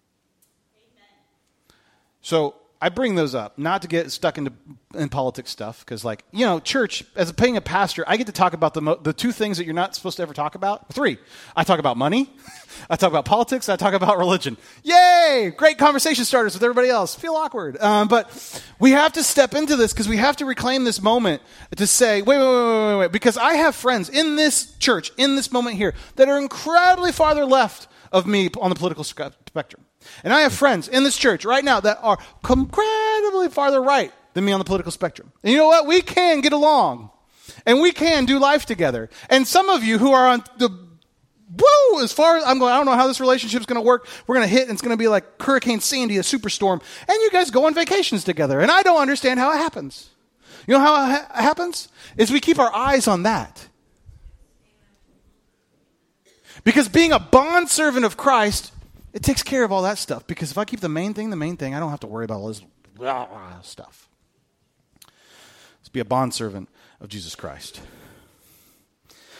[0.75, 1.77] Amen.
[2.21, 4.53] So I bring those up not to get stuck into
[4.95, 8.27] in politics stuff because, like, you know, church as a paying a pastor, I get
[8.27, 10.55] to talk about the mo- the two things that you're not supposed to ever talk
[10.55, 10.91] about.
[10.93, 11.17] Three,
[11.55, 12.31] I talk about money,
[12.89, 14.55] I talk about politics, I talk about religion.
[14.83, 15.53] Yay!
[15.57, 17.15] Great conversation starters with everybody else.
[17.15, 20.85] Feel awkward, um, but we have to step into this because we have to reclaim
[20.85, 21.41] this moment
[21.75, 25.35] to say, wait, wait, wait, wait, wait, because I have friends in this church in
[25.35, 29.83] this moment here that are incredibly farther left of me on the political spectrum.
[30.23, 32.17] And I have friends in this church right now that are
[32.49, 35.31] incredibly farther right than me on the political spectrum.
[35.43, 35.87] And you know what?
[35.87, 37.11] We can get along.
[37.65, 39.09] And we can do life together.
[39.29, 42.77] And some of you who are on the woo, as far as I'm going, I
[42.77, 44.07] don't know how this relationship is going to work.
[44.27, 46.81] We're going to hit and it's going to be like Hurricane Sandy, a superstorm.
[47.07, 48.59] And you guys go on vacations together.
[48.59, 50.09] And I don't understand how it happens.
[50.67, 51.89] You know how it ha- happens?
[52.17, 53.67] Is we keep our eyes on that.
[56.63, 58.71] Because being a bondservant of Christ
[59.13, 61.35] it takes care of all that stuff because if I keep the main thing the
[61.35, 62.61] main thing, I don't have to worry about all this
[62.95, 64.07] blah, blah, stuff.
[65.79, 66.69] Let's be a bondservant
[66.99, 67.81] of Jesus Christ.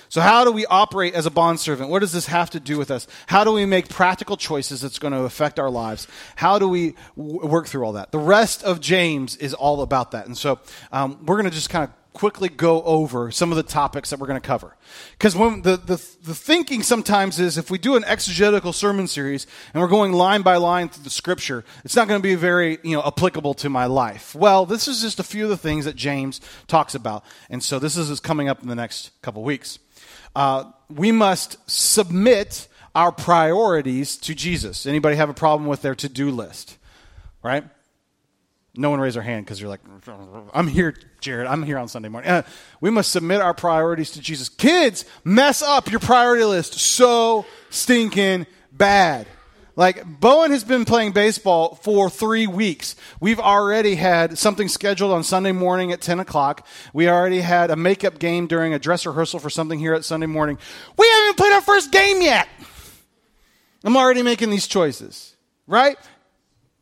[0.10, 1.92] So, how do we operate as a bondservant?
[1.92, 3.06] What does this have to do with us?
[3.28, 6.08] How do we make practical choices that's going to affect our lives?
[6.36, 8.12] How do we w- work through all that?
[8.12, 10.26] The rest of James is all about that.
[10.26, 10.60] And so,
[10.92, 14.20] um, we're going to just kind of quickly go over some of the topics that
[14.20, 14.76] we're going to cover.
[15.14, 19.48] Because when the, the, the thinking sometimes is if we do an exegetical sermon series
[19.74, 22.78] and we're going line by line through the scripture, it's not going to be very
[22.84, 24.36] you know applicable to my life.
[24.36, 27.80] Well, this is just a few of the things that James talks about, and so
[27.80, 29.80] this is coming up in the next couple weeks.
[30.36, 34.86] Uh, we must submit our priorities to Jesus.
[34.86, 36.78] Anybody have a problem with their to-do list?
[37.42, 37.64] Right?
[38.80, 39.82] No one raised their hand because you're like,
[40.54, 41.48] I'm here, Jared.
[41.48, 42.32] I'm here on Sunday morning.
[42.32, 42.44] Uh,
[42.80, 44.48] we must submit our priorities to Jesus.
[44.48, 49.28] Kids, mess up your priority list so stinking bad.
[49.76, 52.96] Like, Bowen has been playing baseball for three weeks.
[53.20, 56.66] We've already had something scheduled on Sunday morning at 10 o'clock.
[56.94, 60.26] We already had a makeup game during a dress rehearsal for something here at Sunday
[60.26, 60.58] morning.
[60.98, 62.48] We haven't played our first game yet.
[63.84, 65.36] I'm already making these choices,
[65.68, 65.98] right?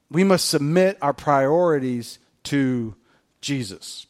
[0.10, 2.96] We must submit our priorities to
[3.41, 4.08] Jesus.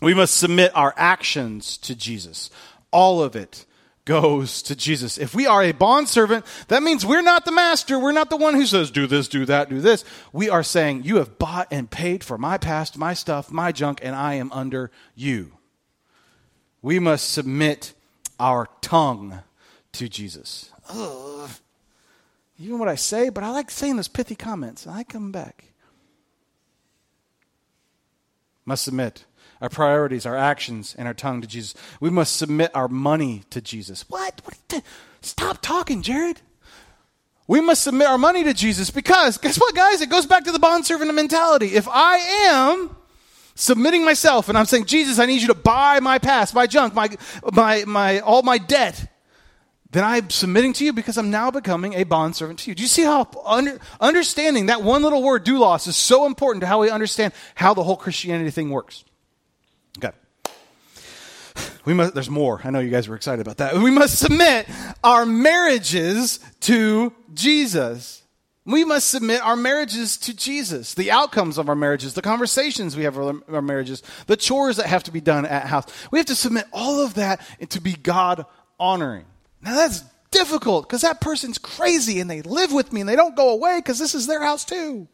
[0.00, 2.50] We must submit our actions to Jesus.
[2.90, 3.64] All of it
[4.04, 5.16] goes to Jesus.
[5.16, 7.98] If we are a bondservant, that means we're not the master.
[7.98, 10.04] We're not the one who says, do this, do that, do this.
[10.32, 14.00] We are saying, you have bought and paid for my past, my stuff, my junk,
[14.02, 15.52] and I am under you.
[16.82, 17.94] We must submit
[18.40, 19.40] our tongue
[19.92, 20.70] to Jesus.
[20.90, 21.50] Ugh
[22.58, 24.86] even what I say, but I like saying those pithy comments.
[24.86, 25.72] I come back.
[28.64, 29.24] Must submit
[29.60, 31.74] our priorities, our actions, and our tongue to Jesus.
[32.00, 34.04] We must submit our money to Jesus.
[34.08, 34.40] What?
[34.44, 34.82] what
[35.20, 36.40] Stop talking, Jared.
[37.46, 40.00] We must submit our money to Jesus because, guess what, guys?
[40.00, 41.74] It goes back to the bondservant mentality.
[41.74, 42.16] If I
[42.48, 42.96] am
[43.54, 46.94] submitting myself and I'm saying, Jesus, I need you to buy my past, my junk,
[46.94, 47.10] my,
[47.52, 49.11] my, my, all my debt,
[49.92, 52.74] then I'm submitting to you because I'm now becoming a bondservant to you.
[52.74, 56.66] Do you see how under, understanding that one little word, doulos, is so important to
[56.66, 59.04] how we understand how the whole Christianity thing works?
[59.98, 60.16] Okay.
[61.84, 62.58] We must, there's more.
[62.64, 63.74] I know you guys were excited about that.
[63.74, 64.66] We must submit
[65.04, 68.22] our marriages to Jesus.
[68.64, 70.94] We must submit our marriages to Jesus.
[70.94, 74.86] The outcomes of our marriages, the conversations we have with our marriages, the chores that
[74.86, 75.84] have to be done at house.
[76.10, 78.46] We have to submit all of that to be God
[78.80, 79.26] honoring.
[79.62, 83.36] Now that's difficult because that person's crazy and they live with me and they don't
[83.36, 85.06] go away because this is their house too.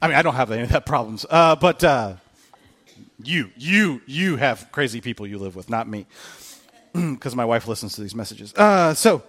[0.00, 2.14] I mean, I don't have any of that problems, uh, but uh,
[3.22, 6.06] you, you, you have crazy people you live with, not me,
[6.92, 8.54] because my wife listens to these messages.
[8.54, 9.22] Uh, so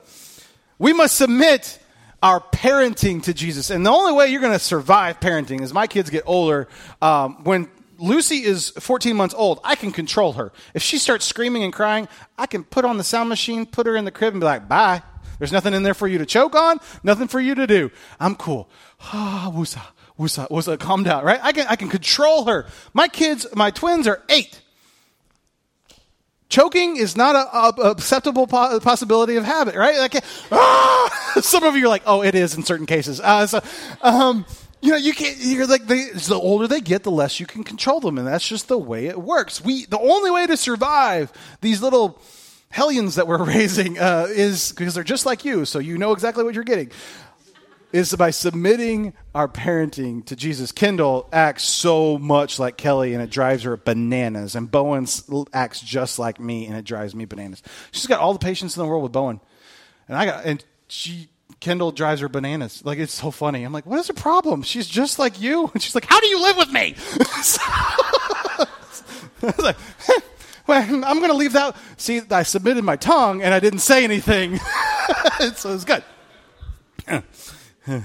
[0.78, 1.80] we must submit
[2.22, 5.88] our parenting to Jesus, and the only way you're going to survive parenting is my
[5.88, 6.68] kids get older.
[7.02, 9.60] Um, when Lucy is 14 months old.
[9.64, 10.52] I can control her.
[10.74, 12.08] If she starts screaming and crying,
[12.38, 14.68] I can put on the sound machine, put her in the crib, and be like,
[14.68, 15.04] bye.
[15.40, 17.92] There's nothing in there for you to choke on, nothing for you to do.
[18.20, 18.70] I'm cool.
[19.02, 19.82] Ah, wusa,
[20.20, 21.40] wusa, wusa, calm down, right?
[21.44, 22.66] I can, I can control her.
[22.94, 24.62] My kids, my twins are eight.
[26.50, 29.98] Choking is not a, a acceptable po- possibility of habit, right?
[29.98, 30.16] Like,
[30.52, 31.34] ah!
[31.42, 33.20] some of you are like, oh, it is in certain cases.
[33.20, 33.60] Uh, so,
[34.02, 34.46] um,
[34.82, 35.38] you know, you can't.
[35.40, 38.48] You're like they, the older they get, the less you can control them, and that's
[38.48, 39.64] just the way it works.
[39.64, 42.22] We the only way to survive these little
[42.70, 46.44] hellions that we're raising uh, is because they're just like you, so you know exactly
[46.44, 46.92] what you're getting
[47.94, 50.72] is by submitting our parenting to Jesus.
[50.72, 54.56] Kendall acts so much like Kelly, and it drives her bananas.
[54.56, 55.08] And Bowen
[55.54, 57.64] acts just like me, and it drives me bananas.
[57.92, 59.40] She's got all the patience in the world with Bowen,
[60.08, 61.30] and I got and she.
[61.60, 62.84] Kendall drives her bananas.
[62.86, 63.64] Like it's so funny.
[63.64, 64.62] I'm like, what is the problem?
[64.62, 65.72] She's just like you.
[65.74, 66.96] And she's like, how do you live with me?
[69.42, 69.78] I was like,
[70.68, 71.76] well, I'm going to leave that.
[71.98, 74.58] See, I submitted my tongue and I didn't say anything,
[75.56, 76.04] so it's good.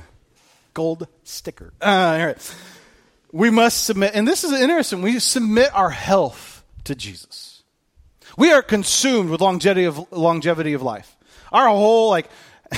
[0.74, 1.72] Gold sticker.
[1.80, 2.56] Uh, all right.
[3.32, 5.00] We must submit, and this is interesting.
[5.00, 7.62] We submit our health to Jesus.
[8.36, 11.16] We are consumed with longevity of longevity of life.
[11.50, 12.28] Our whole like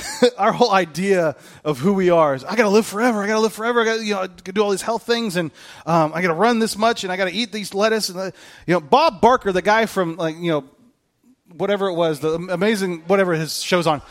[0.37, 3.23] our whole idea of who we are is I got to live forever.
[3.23, 3.81] I got to live forever.
[3.81, 5.51] I got you know do all these health things, and
[5.85, 8.09] um, I got to run this much, and I got to eat these lettuce.
[8.09, 8.31] And uh,
[8.65, 10.65] you know, Bob Barker, the guy from like you know
[11.53, 14.01] whatever it was, the amazing whatever his show's on.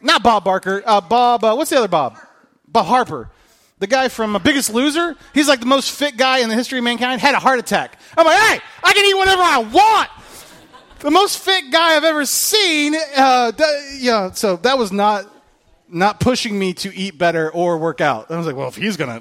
[0.00, 0.82] Not Bob Barker.
[0.84, 1.44] Uh, Bob.
[1.44, 2.18] Uh, what's the other Bob?
[2.66, 3.30] Bob Harper.
[3.78, 5.16] The guy from Biggest Loser.
[5.34, 7.20] He's like the most fit guy in the history of mankind.
[7.20, 7.98] Had a heart attack.
[8.16, 10.10] I'm like, hey, I can eat whatever I want.
[11.02, 12.94] The most fit guy I've ever seen.
[12.94, 13.50] Uh,
[13.96, 14.30] yeah.
[14.30, 15.28] So that was not
[15.88, 18.30] not pushing me to eat better or work out.
[18.30, 19.20] I was like, well, if he's gonna,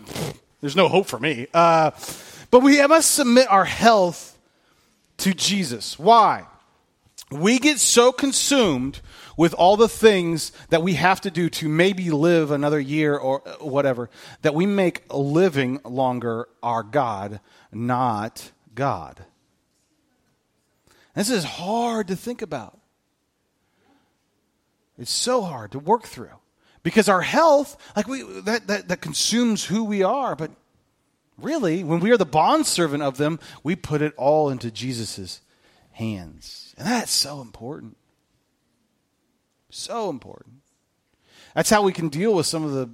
[0.61, 1.47] there's no hope for me.
[1.51, 1.89] Uh,
[2.51, 4.37] but we must submit our health
[5.17, 5.97] to Jesus.
[5.97, 6.45] Why?
[7.31, 9.01] We get so consumed
[9.35, 13.39] with all the things that we have to do to maybe live another year or
[13.59, 14.11] whatever,
[14.43, 17.39] that we make living longer our God,
[17.71, 19.25] not God.
[21.15, 22.79] This is hard to think about.
[24.97, 26.39] It's so hard to work through
[26.83, 30.35] because our health, like we, that, that, that consumes who we are.
[30.35, 30.51] But
[31.37, 35.41] really, when we are the bondservant of them, we put it all into Jesus'
[35.91, 36.73] hands.
[36.77, 37.97] And that's so important.
[39.69, 40.55] So important.
[41.55, 42.89] That's how we can deal with some of the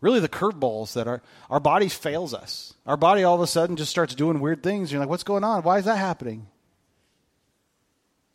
[0.00, 2.74] really the curveballs that our, our body fails us.
[2.86, 4.90] Our body all of a sudden just starts doing weird things.
[4.90, 5.62] You're like, what's going on?
[5.62, 6.46] Why is that happening?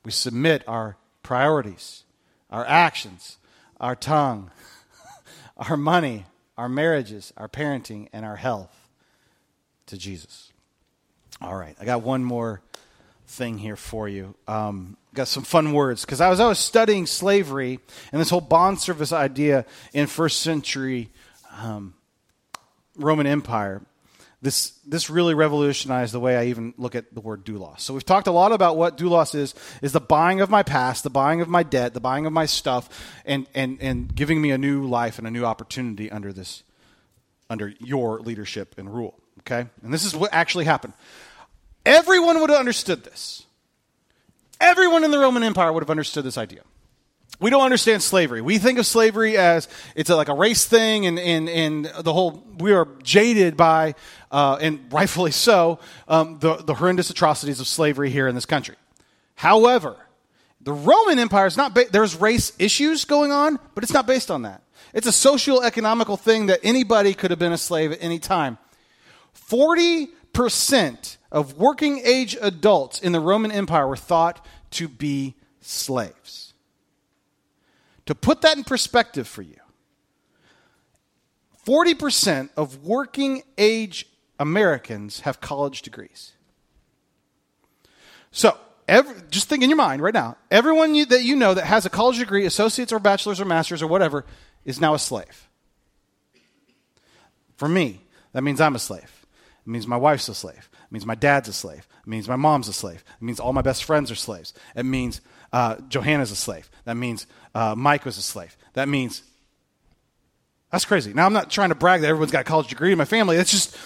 [0.05, 2.03] We submit our priorities,
[2.51, 3.37] our actions,
[3.79, 4.51] our tongue,
[5.57, 6.25] our money,
[6.57, 8.87] our marriages, our parenting, and our health
[9.87, 10.51] to Jesus.
[11.41, 12.61] All right, I got one more
[13.27, 14.35] thing here for you.
[14.47, 17.79] Um, got some fun words because I was I was studying slavery
[18.11, 21.09] and this whole bond service idea in first century
[21.57, 21.95] um,
[22.95, 23.81] Roman Empire.
[24.45, 27.79] This this really revolutionized the way I even look at the word doulos.
[27.79, 31.03] So we've talked a lot about what doulos is: is the buying of my past,
[31.03, 32.87] the buying of my debt, the buying of my stuff,
[33.25, 36.61] and and and giving me a new life and a new opportunity under this
[37.49, 39.15] under your leadership and rule.
[39.39, 40.93] Okay, and this is what actually happened.
[41.83, 43.47] Everyone would have understood this.
[44.61, 46.61] Everyone in the Roman Empire would have understood this idea.
[47.39, 48.41] We don't understand slavery.
[48.41, 52.13] We think of slavery as it's a, like a race thing, and, and, and the
[52.13, 53.95] whole, we are jaded by,
[54.31, 58.75] uh, and rightfully so, um, the, the horrendous atrocities of slavery here in this country.
[59.35, 59.97] However,
[60.61, 64.31] the Roman Empire is not, ba- there's race issues going on, but it's not based
[64.31, 64.61] on that.
[64.93, 68.57] It's a social economical thing that anybody could have been a slave at any time.
[69.49, 76.44] 40% of working age adults in the Roman Empire were thought to be slaves.
[78.07, 79.57] To put that in perspective for you,
[81.65, 84.07] 40% of working age
[84.39, 86.33] Americans have college degrees.
[88.31, 91.65] So, every, just think in your mind right now everyone you, that you know that
[91.65, 94.25] has a college degree, associates or bachelor's or master's or whatever,
[94.65, 95.47] is now a slave.
[97.55, 98.01] For me,
[98.33, 99.25] that means I'm a slave.
[99.65, 100.69] It means my wife's a slave.
[100.73, 101.87] It means my dad's a slave.
[102.01, 103.03] It means my mom's a slave.
[103.19, 104.53] It means all my best friends are slaves.
[104.75, 105.21] It means
[105.53, 106.69] uh, Johanna's a slave.
[106.85, 108.55] That means uh, Mike was a slave.
[108.73, 109.23] That means
[110.71, 111.13] that's crazy.
[111.13, 113.37] Now I'm not trying to brag that everyone's got a college degree in my family.
[113.37, 113.77] It's just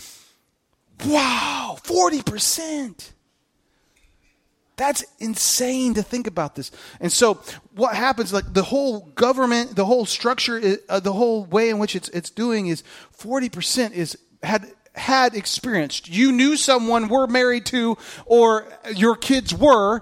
[1.06, 3.14] wow, forty percent.
[4.76, 6.72] That's insane to think about this.
[7.02, 7.42] And so,
[7.76, 8.32] what happens?
[8.32, 12.30] Like the whole government, the whole structure, uh, the whole way in which it's it's
[12.30, 12.82] doing is
[13.12, 16.08] forty percent is had had experienced.
[16.10, 20.02] You knew someone were married to, or your kids were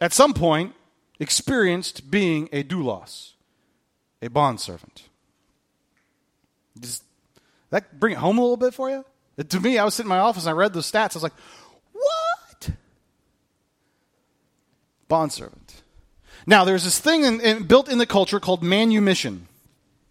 [0.00, 0.74] at some point
[1.18, 3.32] experienced being a doulos,
[4.22, 5.02] a bondservant.
[6.78, 7.02] Does
[7.70, 9.04] that bring it home a little bit for you?
[9.48, 11.14] To me, I was sitting in my office and I read those stats.
[11.14, 11.32] I was like,
[11.92, 12.70] what?
[15.08, 15.82] Bondservant.
[16.46, 19.46] Now, there's this thing in, in, built in the culture called manumission.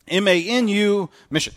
[0.08, 1.54] M A N U mission.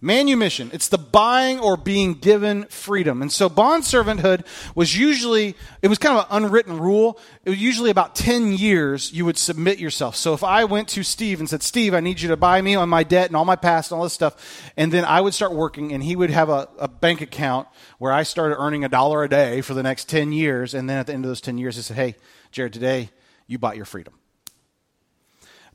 [0.00, 0.70] Manumission.
[0.72, 3.20] It's the buying or being given freedom.
[3.20, 4.46] And so bond servanthood
[4.76, 7.18] was usually, it was kind of an unwritten rule.
[7.44, 10.14] It was usually about 10 years you would submit yourself.
[10.14, 12.76] So if I went to Steve and said, Steve, I need you to buy me
[12.76, 15.34] on my debt and all my past and all this stuff, and then I would
[15.34, 17.66] start working and he would have a, a bank account
[17.98, 20.74] where I started earning a dollar a day for the next 10 years.
[20.74, 22.14] And then at the end of those 10 years, he said, hey,
[22.52, 23.10] Jared, today
[23.48, 24.17] you bought your freedom.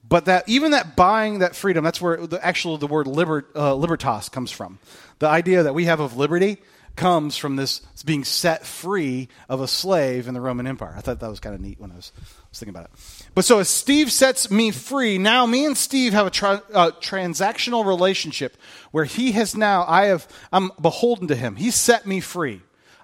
[0.07, 3.73] But that even that buying that freedom, that's where the actual the word liber, uh,
[3.75, 4.79] libertas comes from.
[5.19, 6.57] The idea that we have of liberty
[6.95, 10.93] comes from this being set free of a slave in the Roman Empire.
[10.95, 12.11] I thought that was kind of neat when I was,
[12.49, 12.91] was thinking about it.
[13.33, 16.91] But so as Steve sets me free, now me and Steve have a tra- uh,
[16.99, 18.57] transactional relationship
[18.91, 21.55] where he has now I have I'm beholden to him.
[21.55, 22.61] He set me free.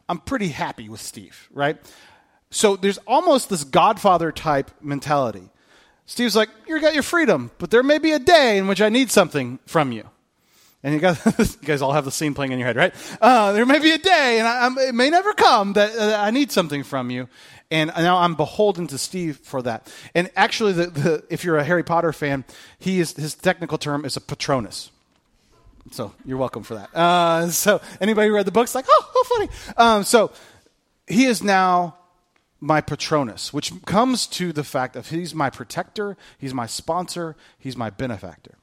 [0.08, 1.78] I'm pretty happy with Steve, right?
[2.52, 5.50] So there's almost this Godfather type mentality
[6.10, 8.90] Steve's like, You got your freedom, but there may be a day in which I
[8.90, 10.10] need something from you.
[10.82, 12.96] And you, got, you guys all have the scene playing in your head, right?
[13.22, 16.32] Uh, there may be a day, and I, it may never come, that uh, I
[16.32, 17.30] need something from you.
[17.70, 19.94] And now I'm beholden to Steve for that.
[20.16, 22.44] And actually, the, the, if you're a Harry Potter fan,
[22.80, 24.90] he is, his technical term is a Patronus.
[25.92, 26.96] So you're welcome for that.
[26.96, 29.50] Uh, so anybody who read the books, like, oh, how funny.
[29.78, 30.32] Um, so
[31.08, 31.99] he is now
[32.60, 37.78] my patronus, which comes to the fact of he's my protector, he's my sponsor, he's
[37.78, 38.56] my benefactor.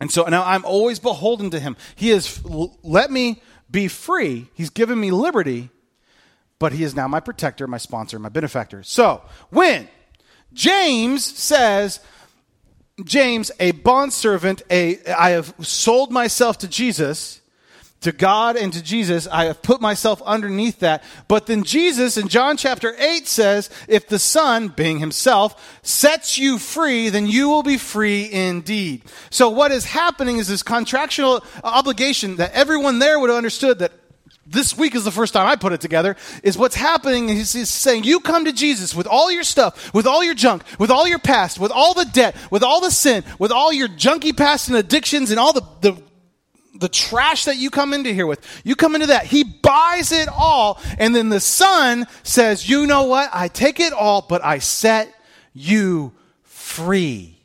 [0.00, 1.76] And so now I'm always beholden to him.
[1.96, 5.70] He has let me be free, he's given me liberty,
[6.58, 8.82] but he is now my protector, my sponsor, my benefactor.
[8.82, 9.88] So when
[10.52, 12.00] James says,
[13.04, 17.40] James, a bondservant, a I have sold myself to Jesus,
[18.00, 19.26] to God and to Jesus.
[19.26, 21.02] I have put myself underneath that.
[21.26, 26.58] But then Jesus in John chapter 8 says, if the Son, being himself, sets you
[26.58, 29.02] free, then you will be free indeed.
[29.30, 33.92] So what is happening is this contractual obligation that everyone there would have understood that
[34.50, 37.68] this week is the first time I put it together, is what's happening is he's
[37.68, 41.06] saying, you come to Jesus with all your stuff, with all your junk, with all
[41.06, 44.68] your past, with all the debt, with all the sin, with all your junky past
[44.68, 46.02] and addictions and all the, the
[46.74, 48.44] the trash that you come into here with.
[48.64, 49.26] You come into that.
[49.26, 50.80] He buys it all.
[50.98, 53.30] And then the son says, you know what?
[53.32, 55.12] I take it all, but I set
[55.52, 56.12] you
[56.42, 57.38] free.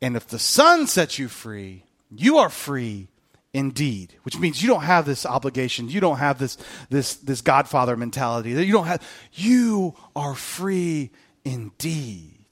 [0.00, 3.08] And if the son sets you free, you are free
[3.52, 5.88] indeed, which means you don't have this obligation.
[5.88, 6.58] You don't have this,
[6.90, 8.52] this, this Godfather mentality.
[8.54, 9.02] That you don't have,
[9.32, 11.10] you are free
[11.44, 12.43] indeed.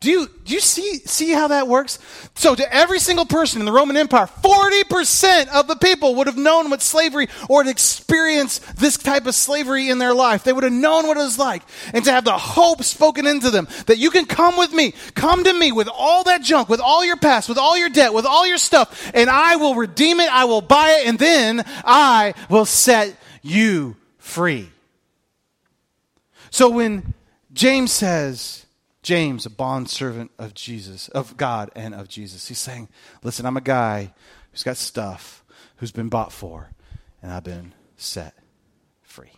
[0.00, 1.98] Do you, do you see, see how that works?
[2.34, 6.36] So, to every single person in the Roman Empire, 40% of the people would have
[6.36, 10.44] known what slavery or had experienced this type of slavery in their life.
[10.44, 11.64] They would have known what it was like.
[11.92, 15.42] And to have the hope spoken into them that you can come with me, come
[15.42, 18.24] to me with all that junk, with all your past, with all your debt, with
[18.24, 22.34] all your stuff, and I will redeem it, I will buy it, and then I
[22.48, 24.68] will set you free.
[26.50, 27.14] So, when
[27.52, 28.64] James says,
[29.02, 32.48] James, a bondservant of Jesus, of God and of Jesus.
[32.48, 32.88] He's saying,
[33.22, 34.12] Listen, I'm a guy
[34.50, 35.44] who's got stuff,
[35.76, 36.70] who's been bought for,
[37.22, 38.34] and I've been set
[39.02, 39.32] free.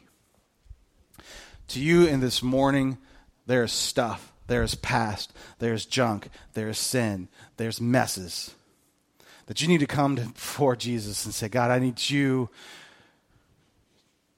[1.69, 2.99] To you in this morning,
[3.47, 8.55] there's stuff, there's past, there's junk, there's sin, there's messes
[9.51, 12.49] that you need to come before Jesus and say, God, I need you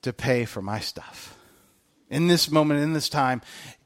[0.01, 1.37] to pay for my stuff.
[2.09, 3.43] In this moment, in this time,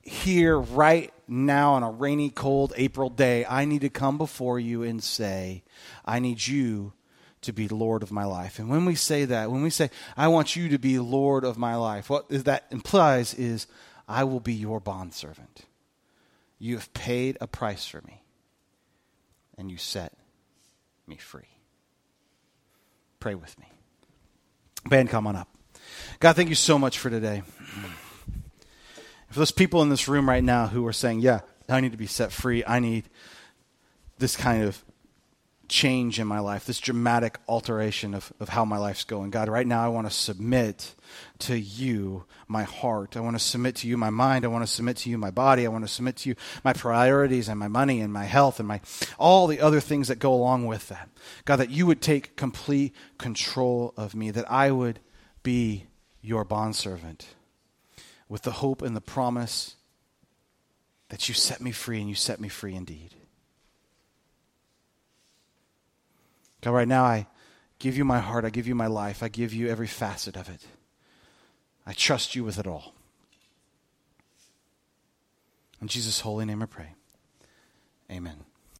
[0.06, 4.82] here, right now on a rainy, cold April day, I need to come before you
[4.82, 5.64] and say,
[6.04, 6.92] I need you
[7.42, 8.58] to be Lord of my life.
[8.58, 11.58] And when we say that, when we say, I want you to be Lord of
[11.58, 13.66] my life, what that implies is,
[14.08, 15.62] I will be your bondservant.
[16.58, 18.22] You have paid a price for me,
[19.58, 20.12] and you set
[21.06, 21.48] me free.
[23.20, 23.66] Pray with me.
[24.88, 25.48] Band, come on up.
[26.20, 27.42] God, thank you so much for today.
[29.36, 32.06] Those people in this room right now who are saying, Yeah, I need to be
[32.06, 33.04] set free, I need
[34.18, 34.82] this kind of
[35.68, 39.30] change in my life, this dramatic alteration of, of how my life's going.
[39.30, 40.94] God, right now I want to submit
[41.40, 43.16] to you my heart.
[43.16, 44.44] I want to submit to you my mind.
[44.44, 45.66] I want to submit to you my body.
[45.66, 48.68] I want to submit to you my priorities and my money and my health and
[48.68, 48.80] my
[49.18, 51.10] all the other things that go along with that.
[51.44, 55.00] God, that you would take complete control of me, that I would
[55.42, 55.86] be
[56.22, 57.26] your bondservant
[58.28, 59.76] with the hope and the promise
[61.08, 63.14] that you set me free and you set me free indeed.
[66.60, 67.26] God, right now I
[67.78, 70.48] give you my heart, I give you my life, I give you every facet of
[70.48, 70.66] it.
[71.86, 72.94] I trust you with it all.
[75.80, 76.94] In Jesus' holy name I pray.
[78.10, 78.45] Amen.